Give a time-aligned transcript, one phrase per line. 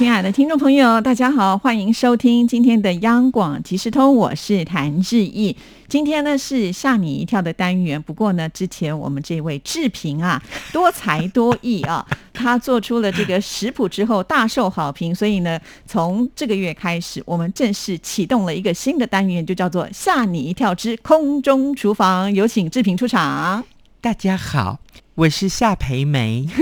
[0.00, 5.54] 亲爱的听众朋友，大家好，欢迎收听今天的央广即时通，我是谭志毅。
[5.88, 10.42] 今天呢是吓你一跳的单元，不过呢，之前我们这位志平啊，
[10.72, 23.62] 多才多艺啊， 他做出了这个食谱之后大受好评，所以呢，从这个月开始，我们正式启动了一个新的单元，就叫做吓你一跳之空中厨房，有请志平出场。
[24.00, 24.78] 大家好，
[25.16, 26.48] 我是夏培梅。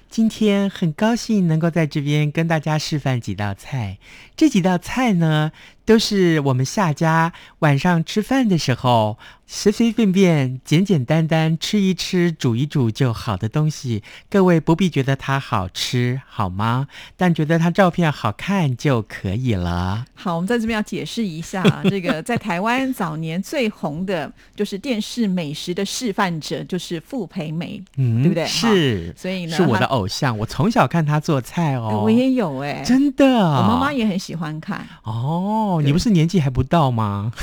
[0.12, 3.96] 今天很高兴能够在这边跟大家示范几道菜。
[4.36, 5.52] 这几道菜呢，
[5.86, 14.02] 都是我们夏家晚上吃饭的时候随随便便、简简单单吃一吃、煮一煮就好的东西。
[14.28, 16.88] 各位不必觉得它好吃，好吗？
[17.16, 20.04] 但觉得它照片好看就可以了。
[20.14, 28.46] 好，我们在这边要解释一下，这个在台湾早年最红的就是电视美食的示范者，就是傅培梅，嗯，对不对？
[28.46, 30.36] 是，所以呢，是我的偶像。
[30.36, 34.32] 我从小看他做菜哦，我也有哎，真的，我妈妈也很喜。
[34.42, 37.30] 欢看哦，你不是年纪还不到吗？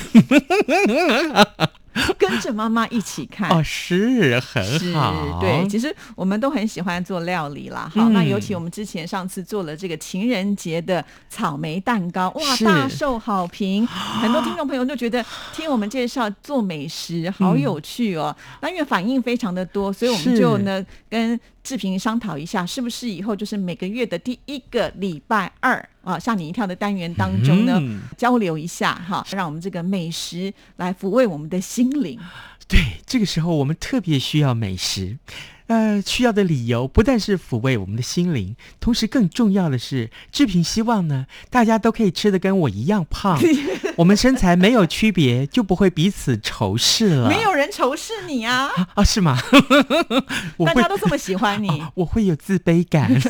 [2.17, 5.39] 跟着妈妈一起看哦，是很好。
[5.39, 7.89] 对，其实我们都很喜欢做料理啦。
[7.93, 13.85] 好，那尤其我们之前上次做了这个情人节的草莓蛋糕，哇，大受好评。
[13.87, 18.35] 很多听众朋友就觉得听我们介绍做美食好有趣哦。
[18.61, 21.39] 那因为反应非常的多，所以我们就呢跟。
[21.63, 27.79] 视频商讨一下，是不是以后就是每个月的第一个礼拜二啊，吓你一跳的单元当中呢，
[28.17, 32.19] 交流一下哈，让我们这个美食来抚慰我们的心灵。
[32.67, 35.17] 对，这个时候我们特别需要美食。
[35.69, 43.39] 呃，需要的理由不但是抚慰我们的心灵，同时更重要的是，志平希望呢，大家都可以吃的跟我一样胖，
[43.97, 47.29] 我们身材没有区别，就不会彼此仇视了。
[47.29, 48.71] 没有人仇视你啊？
[48.95, 49.37] 啊，是吗？
[50.65, 53.21] 大家都这么喜欢你， 我会有自卑感。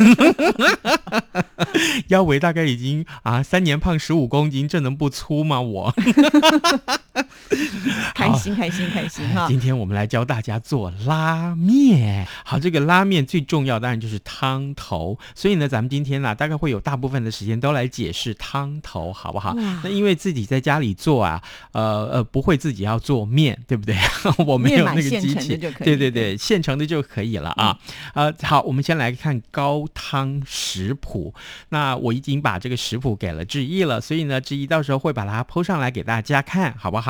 [2.07, 5.59] 腰围大概已经啊，三年胖十五公斤，这能不粗吗？
[5.59, 5.94] 我
[8.16, 9.47] 开心开心开心哈！
[9.47, 12.28] 今天我们来教大家做拉面。
[12.44, 19.56] 好，这个拉面最重要当然就是汤头，所以呢，咱们今天呢，大概会有大部分的时间都来解释汤头，好不好？
[19.84, 21.41] 那因为自己在家里做啊，
[21.72, 23.96] 呃呃，不会自己要做面，对不对？
[24.46, 27.78] 我没有那个机器，对对对，现成的就可以了啊。
[28.13, 31.34] 呃，好，我们先来看高汤食谱。
[31.69, 37.09] 那我已经把这个食谱给了志毅了，所以呢，志毅到时候会把它铺上来给大家看，好不好？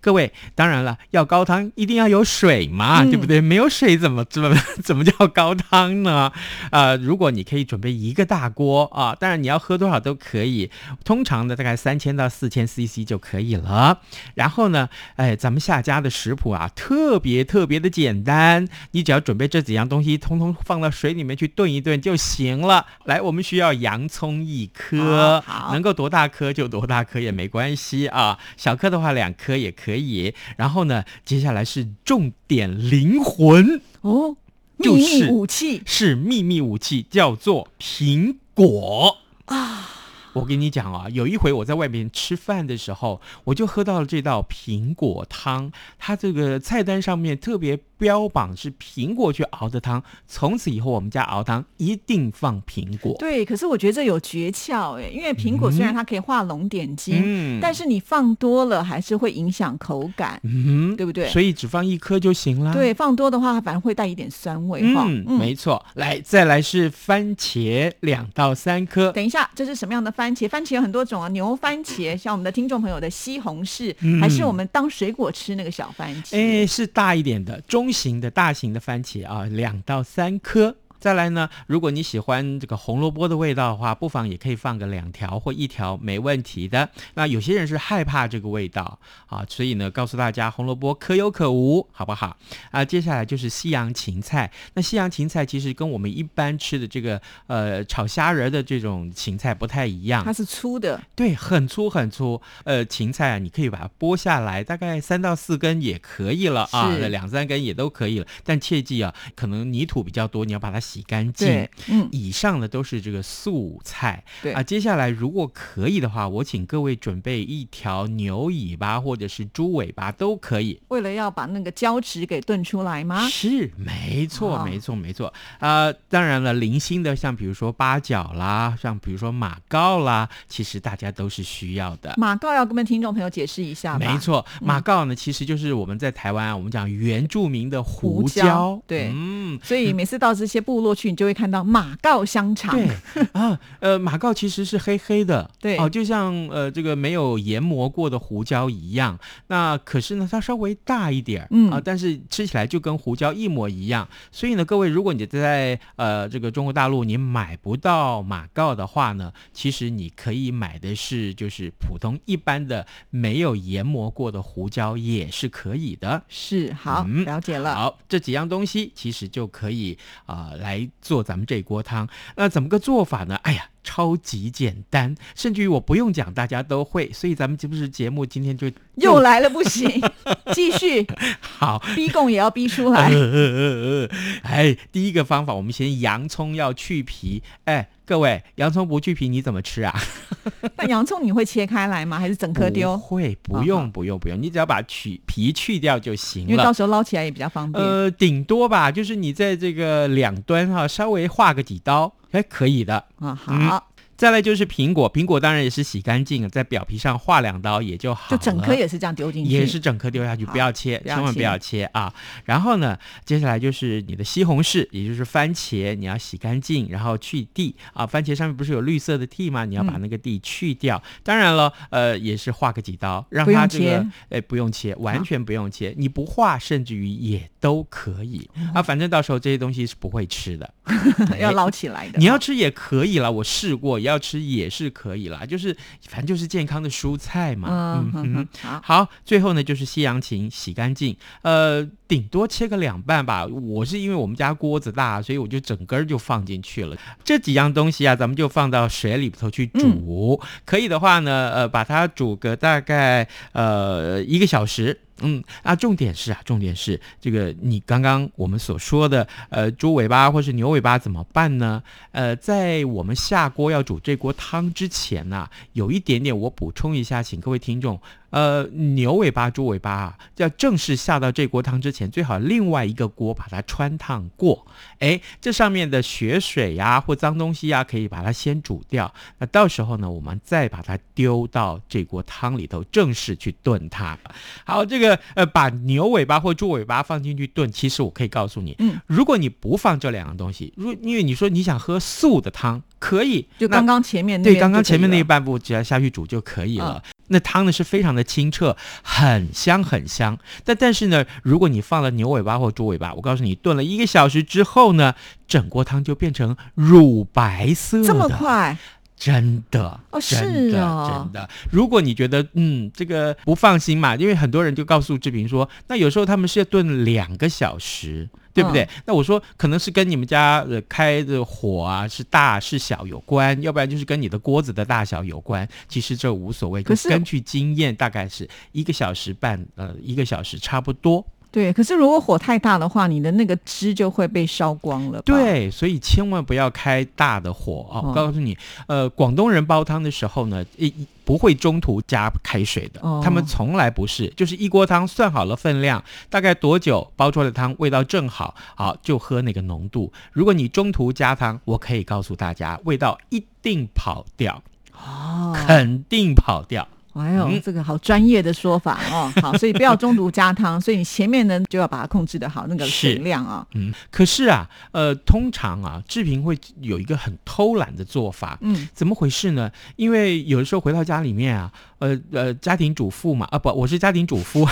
[0.00, 3.40] 各位，当然了，要高汤一定要有水嘛，对不对？
[3.40, 4.56] 没有水怎么怎么？
[4.82, 6.32] 怎么叫高汤呢？
[6.70, 10.70] 呃，如果你可以准备一个大锅啊，当然你要喝多少都可以，
[11.04, 14.00] 通常呢大概三千到四千 CC 就可以了。
[14.34, 22.86] 然后呢，哎，咱们下家的食谱啊，特别特别的简单，你只要准备这几样东西，通通放到水里面去炖一炖就行了。
[23.04, 25.42] 来，我们需要洋葱一颗，
[25.72, 30.34] 能够多大颗就多大颗也没关系啊，小颗的话两颗也可以。
[30.56, 34.36] 然后呢，接下来是重点灵魂哦。
[34.76, 39.97] 秘密武器是秘密武器，叫做苹果啊！
[40.32, 47.78] 我跟你讲啊，有一回我在外面吃饭的时候，我就喝到了这道苹果汤，它这个菜单上面特别。
[47.98, 53.12] 标榜是苹果去熬的汤，从此以后我们家熬汤一定放苹果。
[53.18, 61.28] 对，可是我觉得这有诀窍哎，因为苹果虽然它可以画龙点睛，但是你放多了还是会影响口感，嗯，对不对？
[61.30, 62.72] 所以只放一颗就行了。
[62.72, 65.04] 对，放多的话反而会带一点酸味哈。
[65.04, 65.84] 嗯，没错。
[65.94, 69.10] 来，再来是番茄两到三颗。
[69.10, 70.48] 等一下，这是什么样的番茄？
[70.48, 76.36] 番茄有很多种啊，牛番茄， 像我们的听众朋友的西红柿，还是我们当水果吃那个小番茄？
[76.36, 77.92] 哎，是大一点的中。
[77.98, 80.76] 型的大型的番茄啊，两到三颗。
[80.98, 86.90] 再来呢，如果你喜欢这个红萝卜的味道的话，不妨也可以放个两条或一条，没问题的。
[87.14, 92.36] 那有些人是害怕这个味道啊，所以呢，告诉大家红萝卜可有可无，好不好？
[92.72, 94.50] 啊，接下来就是西洋芹菜。
[94.74, 102.42] 那西洋芹菜其实跟我们一般吃的这个呃炒虾仁的这种芹菜不太一样，它是粗的，对，很粗很粗。
[102.64, 108.26] 呃，芹菜啊，你可以把它剥下来，大概三到四根也可以了啊，两三根也都可以了。
[108.42, 110.82] 但切记啊，可能泥土比较多，你要把它。
[110.88, 111.68] 洗干净。
[111.88, 114.24] 嗯，以上的都是这个素菜。
[114.42, 120.80] 对啊，接下来如果可以的话，我请各位准备一条牛尾巴或者是猪尾巴都可以。
[120.88, 123.28] 为了要把那个胶质给炖出来吗？
[123.28, 125.32] 是，没错，哦没错，没错。
[125.58, 132.14] 啊，当然了，零星的像比如说八角啦，像比如说马告啦，其实大家都是需要的。
[132.16, 134.10] 马告要跟听众朋友解释一下吧。
[134.10, 138.46] 没错，马告呢，其实就是我们在台湾啊，我们讲原住民的胡胡椒。
[138.46, 142.74] 椒对嗯，所以每次到这些部落去，你就会看到马告香肠。
[142.74, 142.88] 对
[143.32, 149.18] 啊，呃，马告其实是黑黑的， 对哦，就像呃这个没有研磨过的胡椒一样。
[149.48, 154.08] 那可是呢，它稍微大一点儿，嗯啊，但是吃起来就跟胡椒一模一样。
[154.32, 166.22] 所以呢，各位，如果你在呃这个中国大陆你买不到马告的话呢，其实你可以买的是就是普通一般的没有研磨过的胡椒也是可以的。
[166.28, 167.74] 是好，嗯了解了。
[167.74, 169.96] 好，这几样东西其实就可以
[170.26, 172.06] 啊、来来做咱们这锅汤。
[172.36, 173.36] 那怎么个做法呢？
[173.42, 177.10] 哎呀，超级简单，甚至于我不用讲，大家都会。
[177.12, 179.88] 所以咱们这不是节目今天就又来了，不行，
[180.52, 181.06] 继续
[181.40, 181.82] 好。
[181.94, 183.08] 逼供也要逼出来。
[183.08, 184.08] 呃呃呃，
[184.42, 187.42] 哎，第一个方法，我们先洋葱要去皮。
[187.64, 189.94] 哎，各位，洋葱不去皮你怎么吃啊？
[190.76, 192.18] 那洋葱你会切开来吗？
[192.18, 192.96] 还是整颗不丢？
[192.96, 196.50] 会，不用，不用，不用，你只要把去皮去掉就行了。
[196.50, 197.82] 因为到时候捞起来也比较方便。
[197.82, 202.96] 呃，顶多吧，就是你在这个两端哈、稍微划个几刀，哎，可以的。
[203.20, 208.42] 啊，嗯好，再来就是苹果，苹果当然也是洗干净，在表皮上划两刀也就好就了。
[208.42, 209.50] 整颗也是这样丢进去。
[209.50, 212.12] 也是整颗丢下去，不要切，千万不要切啊！
[212.44, 218.04] 然后呢，接下来就是你的西红柿，也就是番茄，你要洗干净，然后去蒂啊。
[218.04, 219.64] 番茄上面不是有绿色的蒂吗？
[219.64, 221.00] 你要把嗯那个蒂去掉。
[221.22, 225.94] 当然了，呃，也是划个几刀，让它这个切，哎，不用切，完全不用切。
[225.96, 228.82] 你不划，甚至于也都可以嗯啊。
[228.82, 230.74] 反正到时候这些东西是不会吃的。
[231.38, 232.18] 要捞起来的。
[232.18, 235.76] 你要吃也可以啦，我试过，要吃也是可以啦，就是
[236.08, 237.68] 反正就是健康的蔬菜嘛。
[238.00, 243.46] 嗯哼哼，好，好，最后呢就是西洋芹洗干净，呃，顶多切个两半吧。
[243.46, 246.96] 我是因为我们家锅子大，所以我就整根儿就放进去了。
[247.22, 250.40] 这几样东西啊，咱们就放到水里头去煮。
[250.64, 255.00] 可以的话呢，呃，把它煮个大概呃一个小时。
[255.20, 261.82] 嗯啊，重点是啊，重点是这个你刚刚我们所说的呃猪尾巴或是牛尾巴怎么办呢？
[262.12, 274.66] 呃，在我们下锅要煮这锅汤之前呐、有一点点我补充一下，请各位听众，呃，牛尾巴、猪尾巴啊，要正式下到这锅汤之前，最好另外一个锅把它穿烫过。
[274.98, 279.12] 哎，这上面的血水呀、或脏东西呀、可以把它先煮掉。
[279.38, 284.18] 那到时候呢，我们再把它丢到这锅汤里头，正式去炖它。
[284.64, 297.02] 好，这个呃，把牛尾巴或猪尾巴放进去炖，其实我可以告诉你，嗯，如果你不放这两样东西，如因为你说你想喝素的汤，可以，就刚刚前面那对，刚刚前面那一半步只要下去煮就可以了。
[297.30, 300.38] 那汤呢是非常的清澈，很香很香。
[300.64, 305.14] 但但是呢，如果你放了牛尾巴或猪尾巴，我告诉你，炖了一个小时之后呢，
[305.46, 308.06] 整锅汤就变成乳白色的。
[308.06, 308.76] 这么快，
[309.18, 311.48] 真的哦真的真的。
[311.70, 318.28] 如果你觉得嗯这个不放心嘛，因为很多人就告诉志平说，那有时候他们是要炖两个小时。
[318.54, 318.82] 对不对？
[318.82, 325.68] 嗯那我说可能是跟你们家呃开的火啊是大是小有关，要不然就是跟你的锅子的大小有关。
[325.86, 331.24] 其实这无所谓，可就是根据经验，大概是一个小时半呃一个小时差不多。
[331.50, 331.72] 对。
[331.72, 338.00] 可是如果火太大的话，你的那个汁就会被烧光了。，对，所以千万不要开大的火哦。
[338.00, 338.56] 哦我告诉你，
[338.86, 350.12] 呃，广东人煲汤的时候呢，一一不会中途加开水的，哦他们从来不是，就是一锅汤算好了分量，大概多久煲出来的汤味道正好，好就喝那个浓度。
[350.32, 356.88] 如果你中途加汤，我可以告诉大家，味道一定跑掉，哦，肯定跑掉。
[357.14, 359.32] 哎呦，嗯这个好专业的说法哦。
[359.42, 363.66] 好，所以不要中途加汤，所以你前面呢就要把它控制的好那个水量啊。
[363.74, 369.70] 嗯，可是啊，呃，通常啊，志平会有一个很偷懒的做法，嗯，怎么回事呢？
[369.96, 374.66] 因为有的时候回到家里面啊，呃呃，家庭主妇嘛，啊不，我是家庭主妇，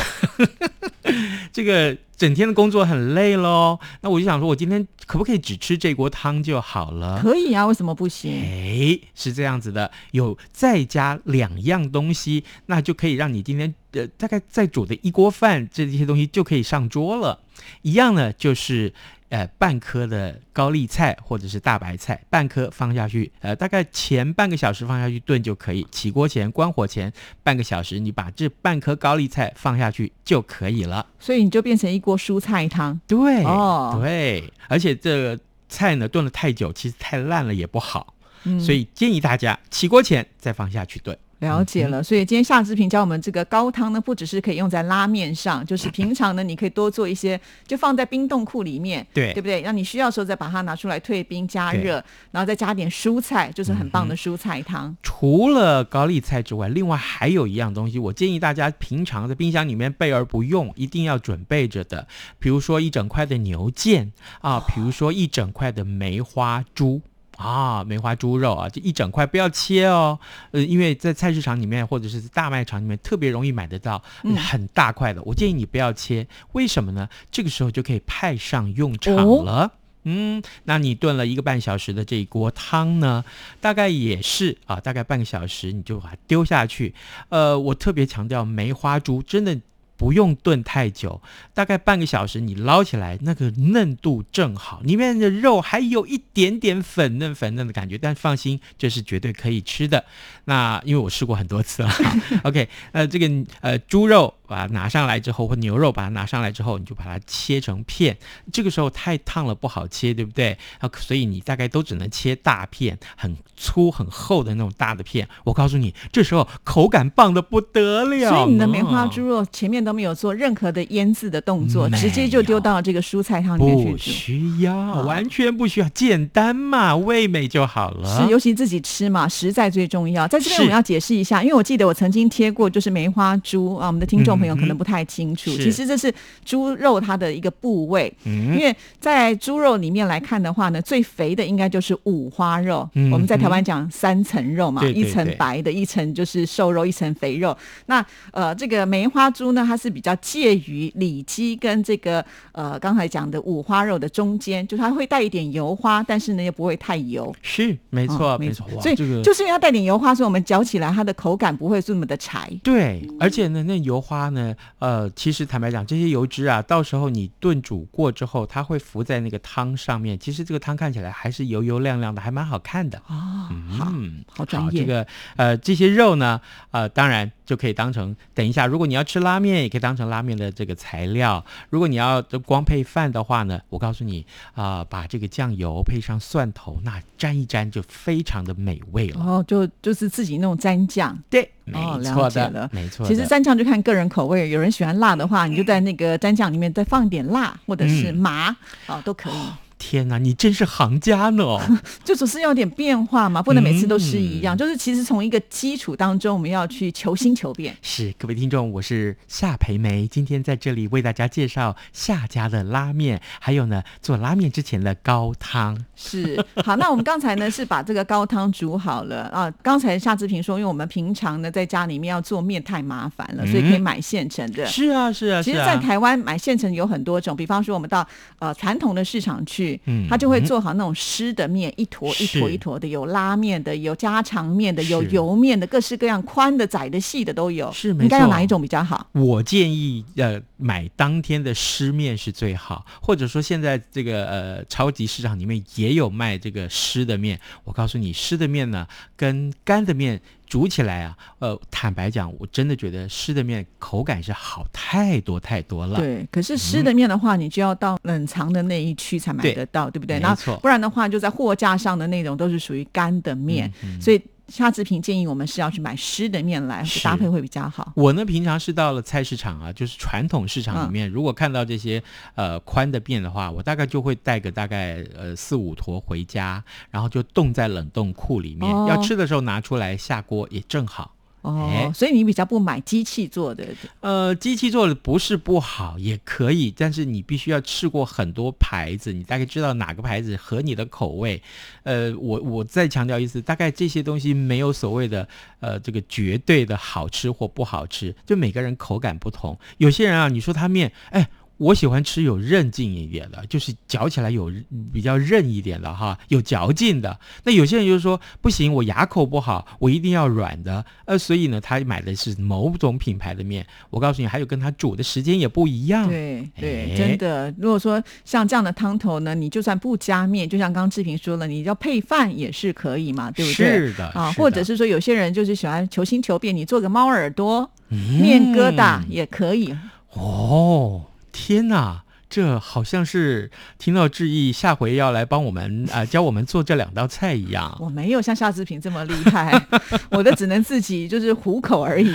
[1.53, 3.79] 这个整天的工作很累喽。
[4.01, 7.21] 那我就想说，我今天可不可以只吃这锅汤就好了？
[7.23, 8.33] 可以啊，为什么不行？
[8.33, 17.41] 哎，是这样子的，有再加两样东西，那就可以让你今天呃大概再煮的一锅饭，这些东西就可以上桌了。
[17.83, 18.93] 一样呢，就是
[19.29, 25.87] 呃半颗的高丽菜或者是大白菜，半颗放下去，呃大概前半个小时放下去炖就可以。
[25.91, 31.07] 起锅前关火前半个小时，你把这半颗高丽菜放下去就可以了。
[31.19, 33.01] 所以你就变成一锅蔬菜汤。
[33.07, 38.15] 对，哦对，而且这个菜呢炖了太久，其实太烂了也不好，
[38.45, 41.17] 嗯所以建议大家起锅前再放下去炖。
[41.41, 49.33] 了解了，所以今天夏志平教我们这个高汤呢，不只是可以用在拉面上，就是 平常呢，你可以多做一些，就放在冰冻库里面，对。
[49.35, 49.61] 对不对？
[49.61, 54.97] 让你需要的时候再把它拿出来退冰加热，然后再加点蔬菜，就是很棒的蔬菜汤。
[55.03, 67.03] 除了高丽菜之外，另外还有一样东西，我建议大家平常在冰箱里面备而不用，一定要准备着的，比如说一整块的牛腱啊，比如说一整块的梅花猪。
[67.37, 70.19] 啊，梅花猪肉啊，这一整块，不要切哦。
[70.51, 76.27] 呃，因为在菜市场里面或者是大卖场里面特别容易买得到、嗯很大块的，我建议你不要切。
[76.53, 77.09] 为什么呢？
[77.31, 79.73] 这个时候就可以派上用场哦了。
[80.05, 83.25] 嗯，那你炖了一个半小时的这一锅汤呢，
[83.61, 86.95] 大概也是啊，大概半个小时你就把它丢下去。
[87.29, 89.59] 呃，我特别强调梅花猪真的。
[89.97, 91.21] 不用炖太久，
[91.55, 100.05] 大概半个小时，你捞起来，那个嫩度正好，里面的肉还有一点点粉嫩粉嫩的感觉，但放心，这是绝对可以吃的。
[100.45, 101.91] 那因为我试过很多次了，
[102.45, 103.29] OK，呃，这个
[103.61, 108.17] 呃猪肉把它拿上来之后，或牛肉把它拿上来之后，你就把它切成片。
[108.53, 110.57] 这个时候太烫了不好切，对不对？
[110.79, 115.29] 啊，所以你大概都只能切大片，很粗很厚的那种大的片。
[115.45, 118.31] 我告诉你，这时候口感棒的不得了。
[118.31, 123.99] 所以你的梅花猪肉前面都没有做任何的腌制的动作，直接就丢到这个蔬菜汤里面去不。
[123.99, 128.23] 需要，啊完全不需要，简单嘛，味美就好了。
[128.23, 130.27] 是，尤其自己吃嘛，实在最重要。
[130.29, 136.13] 在这边我们要解释一下，因为我记得我曾经贴过，就是梅花猪啊，我们的听众朋友可能不太清楚，是其实这是
[136.45, 138.13] 猪肉它的一个部位。
[138.25, 142.89] 因嗯，为在猪肉里面来看的话呢，最肥的应该就是五花肉。
[142.95, 147.57] 嗯我们在台湾讲三层肉嘛，对对一层白的，一层就是瘦肉，一层肥肉。
[147.87, 157.35] 那呃，这个梅花猪呢，它是比较介于里脊跟这个呃刚才讲的五花肉的中间，就它会带一点油花，但是呢又不会太油。
[157.43, 158.67] 是没错，哦没错。
[158.81, 162.51] 所以这个就是因为它带点油花，所以我们嚼起来它的口感不会这么的柴。
[162.63, 170.19] 对，而且呢，那油花呢，呃，其实坦白讲，这些油脂啊，到时候你炖煮过之后，它会浮在那个汤上面。
[170.19, 172.99] 其实这个汤看起来还是油油亮亮的，还蛮好看的。
[173.09, 175.07] 哦，好，嗯，好专业这个
[175.37, 176.41] 呃，这些肉呢，
[176.71, 181.43] 呃，当然就可以当成等一下，如果你要吃拉面，也可以当成拉面的这个材料。
[181.71, 189.15] 如果你要光配饭的话呢，我告诉你啊、把这个酱油配上蒜头，那沾一沾就非常的美味了。
[189.17, 191.17] 然后就就是自己那种蘸酱。
[191.31, 193.07] 对，没哦了错的，解了没错。
[193.07, 198.57] 其实蘸酱就看个人口味，有人喜欢辣的话，你就在那个蘸酱里面再放一点辣或者是嗯麻，
[198.89, 199.35] 哦都可以。
[199.79, 201.45] 天哪，你真是行家呢！
[202.05, 204.57] 就总是要点变化嘛，不能每次都是一嗯样。
[204.57, 207.77] 就是其实从一个基础当中，我们要去求新求变。
[207.83, 215.85] 是各位听众，我是夏培梅，今天在这里为大家介绍夏家的拉面，还有呢做拉面之前的高汤。
[215.95, 219.51] 是好，那我们刚才呢是把这个高汤煮好了啊。
[219.63, 224.67] 刚才夏志平说，因为我们平常呢在家里面要做面太麻烦了，所以可以买现成的。
[224.67, 228.07] 是啊，是啊，其实，在台湾买现成有很多种，比方说我们到
[228.39, 237.71] 呃传统的市场去，嗯他就会做好那种湿的面，一坨一坨一坨的，有拉面的，有家常面的，有油面的，各式各样，宽的、窄的、细的都有。
[237.73, 239.09] 是应该要哪一种比较好？
[239.13, 247.41] 我建议呃买当天的湿面是最好，或者说现在这个呃超级市场里面也有卖这个湿的面。
[247.65, 255.99] 我告诉你，湿的面呢跟干的面煮起来啊，呃，坦白讲，我真的觉得湿的面口感是好太多太多了。
[255.99, 260.19] 对，可是湿的面的话，你就要到冷藏的那一区才买得到，对不对？
[260.21, 267.93] 那没错不然的话，就在货架上的那种都是属于干的面，嗯所以夏志平建议我们是要去买湿的面来搭配会比较好。
[267.97, 272.03] 我呢，平常是到了菜市场啊，就是传统市场里面，如果看到这些
[272.37, 281.16] 呃宽的面的话，我大概就会带个大概呃四五坨回家，然后就冻在冷冻库里面，哦要吃的时候拿出来下锅也正好。
[281.47, 283.65] 哦，哎所以你比较不买机器做的，
[284.01, 291.41] 呃，机器做的不是不好，也可以，但是你必须要试过很多牌子，你大概知道哪个牌子合你的口味。
[291.85, 295.29] 呃，我我再强调一次，大概这些东西没有所谓的
[295.61, 299.57] 呃这个绝对的好吃或不好吃，就每个人口感不同。
[299.79, 301.29] 有些人啊，你说他面，哎。
[301.59, 304.53] 我喜欢吃有韧劲一点的，就是嚼起来有
[304.93, 307.19] 比较韧一点的哈，有嚼劲的。
[307.45, 310.85] 那有些人就是说不行，我牙口不好，我一定要软的。
[311.07, 313.67] 呃，所以呢，他买的是某种品牌的面。
[313.91, 316.09] 我告诉你，还有跟他煮的时间也不一样。
[316.09, 317.55] 对对，哎真的。
[317.59, 323.67] 如果说像这样的汤头呢，你就算不加面，就像刚刚志平说了，你要配饭也是可以嘛，对不对？
[323.67, 329.75] 是的啊，的或者是说有些人就是喜欢求新求变，你做个猫耳朵、嗯面疙瘩也可以。
[330.13, 331.05] 哦，
[331.37, 332.05] 天哪！
[332.29, 337.75] 这好像是听到志毅下回要来帮我们啊、教我们做这两道菜一样。
[337.79, 339.65] 我没有像夏志平这么厉害，
[340.11, 342.13] 我的只能自己就是糊口而已。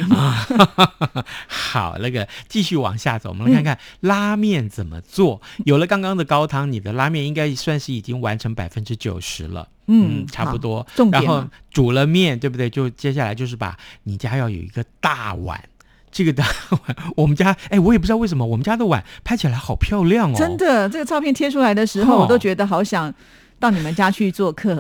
[1.47, 5.41] 好，那个继续往下走，我们来看看拉面怎么做。
[5.65, 9.69] 有了刚刚的高汤，你的拉面应该算是已经完成百分之九十了。
[9.87, 10.85] 嗯，差不多。
[11.11, 12.69] 然后煮了面，对不对？
[12.69, 15.63] 就接下来就是把你家要有一个大碗。
[16.11, 20.35] 这个的碗， 我们家哎，我也不知道为什么我们家的碗拍起来好漂亮哦。
[20.35, 23.13] 真的，这个照片贴出来的时候，我都觉得好想。
[23.61, 24.75] 到你们家去做客，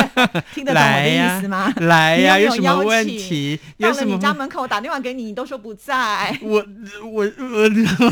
[0.54, 1.72] 听得懂我的意思吗？
[1.78, 3.58] 来呀，有什么问题？
[3.78, 6.38] 到了你家门口打电话给你，你都说不在。
[6.42, 6.62] 我
[7.10, 7.30] 我我，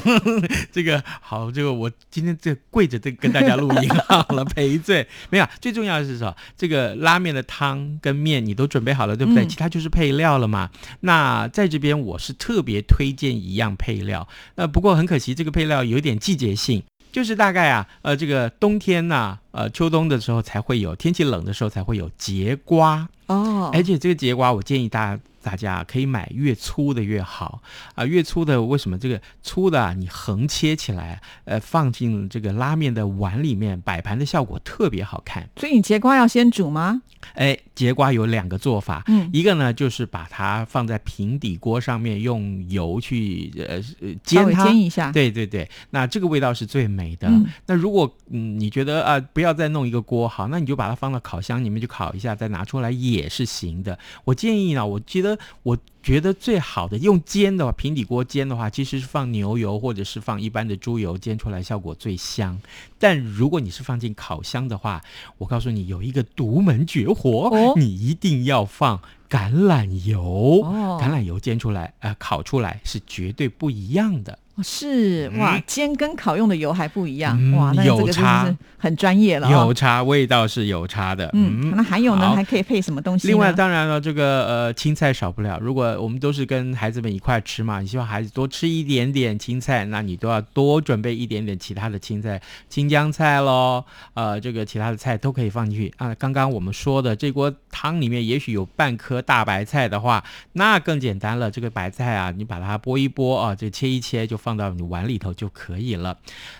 [0.72, 5.46] 这个好，这个我今天这跪着这跟大家录音 好了，赔罪没有。
[5.60, 6.34] 最重要的是什么？
[6.56, 9.46] 这个拉面的汤跟面你都准备好了，对不对？
[9.46, 10.70] 其他就是配料了嘛。
[11.00, 16.82] 那在这边我是特别推荐一样配料，那不过很可惜，这个配料有点季节性。
[17.12, 23.70] 就是大概啊，呃，这个冬天呐，呃，秋冬的时候才会有，天气冷的时候才会有节瓜哦。
[23.72, 27.62] 而且这个节瓜，我建议大家大家可以买越粗的越好
[27.94, 28.98] 啊，越粗的为什么？
[28.98, 35.48] 这个粗的你横切起来，呃，放进这个拉面的碗里面，摆盘的效果特别好看。
[35.56, 37.00] 所以你节瓜要先煮吗？
[37.34, 43.82] 哎，节瓜有两个做法，嗯，一个呢就是把它放在平底锅上面，用油去呃
[44.22, 47.28] 煎它，煎一下，对对对，那这个味道是最美的。
[47.66, 53.98] 那如果嗯你觉得啊不要再弄一个锅好，那你就把它放到烤箱里面去烤一下，再拿出来也是行的。
[54.24, 55.76] 我建议呢，我觉得我。
[56.06, 62.56] 觉得最好的用煎的话，平底锅煎的话，其实是放牛油或者是放一般的猪油煎出来效果最香。
[62.96, 65.02] 但如果你是放进烤箱的话，
[65.36, 70.60] 我告诉你有一个独门绝活，你一定要放橄榄油。
[71.00, 74.38] 橄榄油煎出来，呃，烤出来是绝对不一样的。
[74.62, 79.50] 是哇，煎跟烤用的油还不一样哇，那这个差很专业了。
[79.50, 81.28] 有差，味道是有差的。
[81.34, 82.34] 嗯，那还有呢？
[82.34, 83.28] 还可以配什么东西？
[83.28, 85.58] 另外，当然了，这个呃青菜少不了。
[85.60, 93.84] 如果我们都是跟孩子们一块吃嘛，你希望孩子多吃一点点青菜，那你都要多准备一点点其他的青菜，青江菜喽，
[94.14, 96.14] 呃，这个其他的菜都可以放进去啊。
[96.14, 101.50] 刚刚我们说的这锅汤里面也许有半颗大白菜的话，那更简单了。
[101.50, 104.40] 这个白菜啊，你把它剥一剥啊，这切一切就。
[104.46, 106.16] 放到你碗里头就可以了。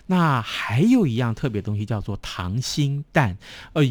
[0.07, 3.38] 那还有一样特别东西叫做溏心蛋。
[3.75, 3.83] 呃，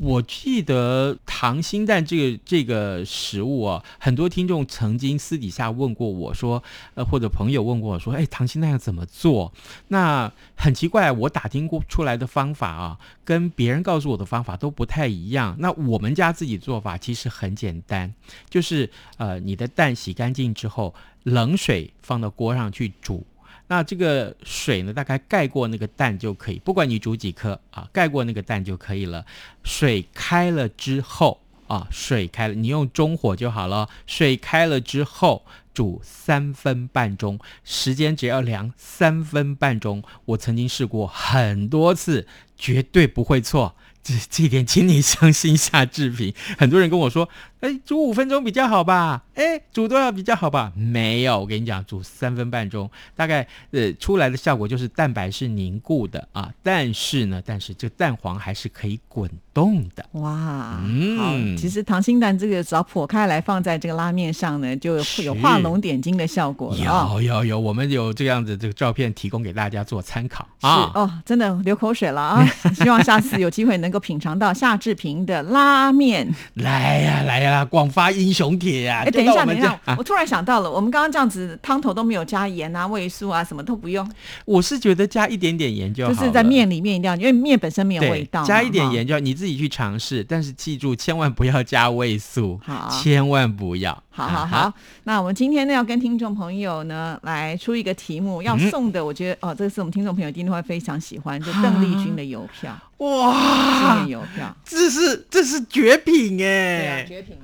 [0.00, 6.62] 我记得溏心蛋这个这个食物啊，很多听众曾经私底下问过我说，
[6.94, 9.52] 呃，或者朋友问过我说，哎，溏心蛋要怎么做？
[9.88, 15.54] 那很奇怪，我打听过出来的方法啊，跟别人告诉我的方法都不太一样。
[15.58, 18.14] 那我们家自己做法其实很简单，
[18.48, 23.26] 就是呃，你的蛋洗干净之后，冷水放到锅上去煮。
[23.66, 29.24] 那这个水呢，大概盖过那个蛋就可以，不管你煮几颗啊，盖过那个蛋就可以了。
[29.62, 33.88] 水开了之后啊，水开了，你用中火就好了。
[34.06, 40.02] 水开了之后煮三分半钟，时间只要量三分半钟。
[40.26, 42.26] 我曾经试过很多次，
[42.58, 43.74] 绝对不会错。
[44.04, 46.32] 这这一点，请你相信夏志平。
[46.58, 47.28] 很多人跟我说。
[47.64, 49.22] 哎，煮五分钟比较好吧？
[49.36, 50.70] 哎，煮多少比较好吧？
[50.76, 60.04] 没有，我跟你讲，煮三分半钟，大概呃出来的效果就是蛋白是凝固的啊，但是呢，但是这蛋黄还是可以滚动的。
[60.12, 66.76] 哇，嗯，其实溏心蛋这个只要破开来放在这个拉面上呢，就会有画龙点睛的效果。
[66.76, 70.92] 有有有，我们有这样子这个照片提供给大家做参考啊。
[70.94, 72.46] 哦，真的流口水了啊！
[72.74, 76.28] 希望下次有机会能够品尝到夏志平的拉面。
[76.54, 77.60] 来呀，来呀！
[77.60, 79.04] 啊，广发英雄帖啊！
[79.06, 84.08] 哎，等一下，等一下，我突然想到了，我们刚刚这样子汤头都没有加盐啊、味素啊，什么都不用。
[84.44, 94.02] 我是觉得加一点点盐就好，就是在面里面一定要，因为面本身没有味道，加一点盐就你自己去尝试，但是记住千万不要加味素，好，千万不要。
[94.16, 94.72] 好好好，
[95.02, 102.72] 那我们今天呢要跟听众朋友呢来出一个题目，要送的，我觉得哦，这个是我们听众朋友一定会非常喜欢，就邓丽君的邮票。
[102.98, 103.34] 哇，
[103.80, 107.36] 纪念邮票，这是这是绝品哎，对啊，绝品。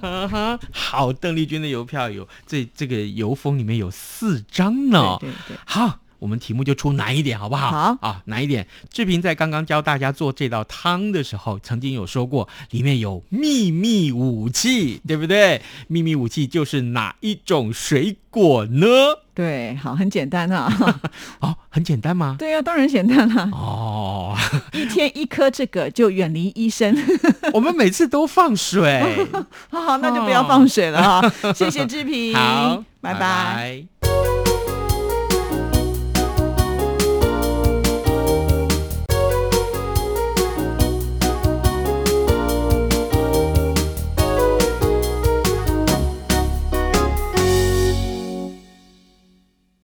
[0.73, 5.57] 好，邓丽君的邮票有这这个邮封里面有四张呢，对对。
[5.67, 7.71] 好，我们题目就出难一点，好不好？
[7.71, 8.65] 好啊，难一点。
[8.93, 15.61] 志平在刚刚教大家做这道汤的时候，曾经有说过里面有秘密武器，对不对？
[15.89, 18.87] 秘密武器就是哪一种水果呢？
[19.35, 20.71] 对，好，很简单啊。
[21.41, 22.37] 哦，很简单吗？
[22.39, 23.49] 对啊，当然简单了。
[23.53, 24.37] 哦，
[24.73, 26.95] 一天一颗这个就远离医生。
[27.55, 29.27] 我们每次都放水。
[29.71, 31.53] 好好，那就不要放水了哈。
[31.55, 33.90] 谢谢志平，好，拜拜。